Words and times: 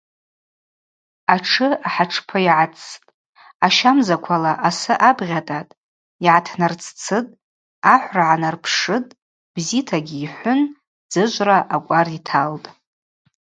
Атшы 1.33 1.67
ахӏатшпы 1.87 2.37
йгӏацӏцӏтӏ, 2.47 3.09
ащамзаквала 3.65 4.53
асы 4.67 4.93
абгъьатӏатӏ, 5.09 5.77
йтнарццытӏ, 6.25 7.33
ахӏвра 7.93 8.23
гӏанарпшытӏ, 8.27 9.17
бзитагьи 9.53 10.17
йхӏвын 10.25 10.61
дзыжвра 11.11 11.57
акӏвар 11.75 12.07
йталтӏ. 12.17 12.67